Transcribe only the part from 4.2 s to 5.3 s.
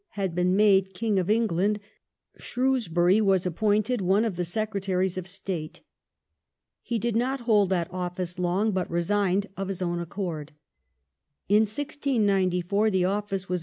of the Secretaries of